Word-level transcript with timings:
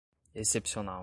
excepcional 0.35 0.99